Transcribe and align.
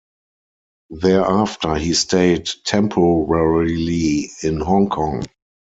Thereafter, 0.89 1.75
he 1.75 1.93
stayed 1.93 2.49
temporarily 2.65 4.31
in 4.41 4.59
Hong 4.59 4.89
Kong. 4.89 5.21